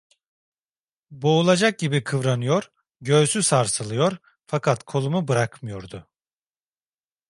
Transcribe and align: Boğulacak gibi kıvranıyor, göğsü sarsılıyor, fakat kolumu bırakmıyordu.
Boğulacak 1.11 1.79
gibi 1.79 2.03
kıvranıyor, 2.03 2.71
göğsü 3.01 3.43
sarsılıyor, 3.43 4.17
fakat 4.47 4.83
kolumu 4.83 5.27
bırakmıyordu. 5.27 6.07